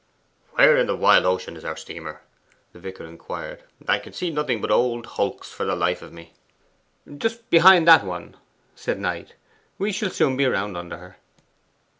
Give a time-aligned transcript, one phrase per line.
[0.53, 2.23] 'Where in the wide ocean is our steamer?'
[2.73, 3.61] the vicar inquired.
[3.87, 6.33] 'I can see nothing but old hulks, for the life of me.'
[7.19, 8.35] 'Just behind that one,'
[8.75, 9.35] said Knight;
[9.77, 11.17] 'we shall soon be round under her.